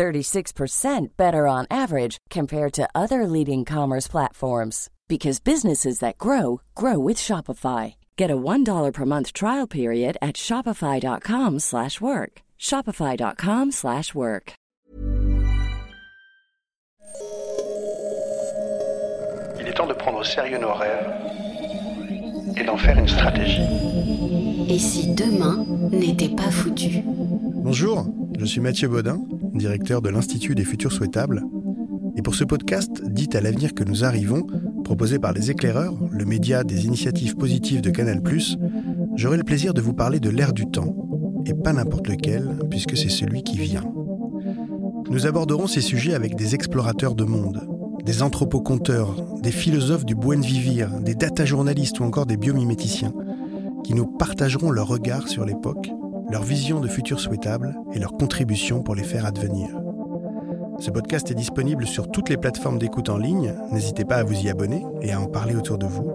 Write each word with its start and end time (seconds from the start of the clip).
36% 0.00 1.08
better 1.18 1.46
on 1.46 1.66
average 1.70 2.16
compared 2.30 2.72
to 2.72 2.88
other 2.94 3.26
leading 3.26 3.66
commerce 3.66 4.08
platforms 4.08 4.88
because 5.08 5.40
businesses 5.40 5.98
that 5.98 6.16
grow 6.16 6.62
grow 6.74 6.98
with 6.98 7.18
Shopify. 7.18 7.96
Get 8.16 8.30
a 8.30 8.36
$1 8.36 8.92
per 8.94 9.04
month 9.04 9.34
trial 9.34 9.66
period 9.66 10.16
at 10.22 10.36
shopify.com/work. 10.36 12.32
shopify.com/work. 12.58 14.52
Il 19.60 19.66
est 19.68 19.76
temps 19.76 19.90
de 19.92 19.94
prendre 20.02 20.20
au 20.20 20.24
sérieux 20.24 20.58
nos 20.58 20.74
rêves 20.82 21.08
et 22.56 22.64
d'en 22.64 22.78
faire 22.78 22.98
une 22.98 23.08
stratégie. 23.08 23.68
Et 24.70 24.78
si 24.78 25.14
demain 25.14 25.66
n'était 25.90 26.34
pas 26.34 26.50
foutu 26.50 27.02
Bonjour, 27.62 28.06
je 28.38 28.46
suis 28.46 28.60
Mathieu 28.60 28.88
Baudin, 28.88 29.20
directeur 29.54 30.02
de 30.02 30.08
l'Institut 30.08 30.54
des 30.54 30.64
futurs 30.64 30.92
souhaitables. 30.92 31.42
Et 32.16 32.22
pour 32.22 32.34
ce 32.34 32.44
podcast, 32.44 33.02
dit 33.06 33.28
à 33.34 33.40
l'avenir 33.40 33.74
que 33.74 33.84
nous 33.84 34.04
arrivons, 34.04 34.46
proposé 34.84 35.18
par 35.18 35.32
Les 35.32 35.50
Éclaireurs, 35.50 35.94
le 36.10 36.24
média 36.24 36.64
des 36.64 36.86
initiatives 36.86 37.36
positives 37.36 37.80
de 37.80 37.90
Canal+, 37.90 38.20
j'aurai 39.16 39.36
le 39.36 39.44
plaisir 39.44 39.74
de 39.74 39.80
vous 39.80 39.94
parler 39.94 40.20
de 40.20 40.30
l'ère 40.30 40.52
du 40.52 40.66
temps, 40.66 40.94
et 41.46 41.54
pas 41.54 41.72
n'importe 41.72 42.08
lequel, 42.08 42.48
puisque 42.68 42.96
c'est 42.96 43.08
celui 43.08 43.42
qui 43.42 43.58
vient. 43.58 43.84
Nous 45.10 45.26
aborderons 45.26 45.66
ces 45.66 45.80
sujets 45.80 46.14
avec 46.14 46.36
des 46.36 46.54
explorateurs 46.54 47.14
de 47.14 47.24
monde, 47.24 47.60
des 48.04 48.22
anthropoconteurs, 48.22 49.16
des 49.42 49.52
philosophes 49.52 50.04
du 50.04 50.14
buen 50.14 50.40
vivir, 50.40 51.00
des 51.00 51.14
data 51.14 51.44
journalistes 51.44 52.00
ou 52.00 52.04
encore 52.04 52.26
des 52.26 52.36
biomiméticiens, 52.36 53.12
qui 53.84 53.94
nous 53.94 54.06
partageront 54.06 54.70
leur 54.70 54.88
regard 54.88 55.28
sur 55.28 55.44
l'époque, 55.44 55.90
leur 56.30 56.42
vision 56.42 56.80
de 56.80 56.88
futur 56.88 57.18
souhaitable 57.18 57.74
et 57.92 57.98
leur 57.98 58.12
contribution 58.12 58.82
pour 58.82 58.94
les 58.94 59.02
faire 59.02 59.26
advenir. 59.26 59.68
Ce 60.78 60.90
podcast 60.90 61.30
est 61.30 61.34
disponible 61.34 61.86
sur 61.86 62.10
toutes 62.10 62.28
les 62.28 62.36
plateformes 62.36 62.78
d'écoute 62.78 63.08
en 63.08 63.18
ligne. 63.18 63.54
N'hésitez 63.72 64.04
pas 64.04 64.16
à 64.16 64.22
vous 64.22 64.40
y 64.40 64.48
abonner 64.48 64.84
et 65.02 65.12
à 65.12 65.20
en 65.20 65.26
parler 65.26 65.56
autour 65.56 65.76
de 65.76 65.86
vous. 65.86 66.12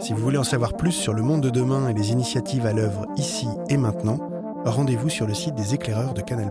Si 0.00 0.12
vous 0.12 0.20
voulez 0.20 0.36
en 0.36 0.44
savoir 0.44 0.74
plus 0.76 0.92
sur 0.92 1.14
le 1.14 1.22
monde 1.22 1.42
de 1.42 1.50
demain 1.50 1.88
et 1.88 1.94
les 1.94 2.10
initiatives 2.12 2.66
à 2.66 2.72
l'œuvre 2.72 3.06
ici 3.16 3.46
et 3.70 3.76
maintenant, 3.76 4.18
rendez-vous 4.64 5.08
sur 5.08 5.26
le 5.26 5.34
site 5.34 5.54
des 5.54 5.74
éclaireurs 5.74 6.12
de 6.12 6.20
Canal+. 6.20 6.50